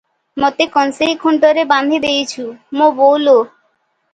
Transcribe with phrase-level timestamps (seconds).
[0.43, 2.49] ମତେ କଁସେଇ ଖୁଣ୍ଟରେ ବାନ୍ଧି ଦେଇଛୁ
[2.81, 3.37] ମୋ ବୋଉଲୋ!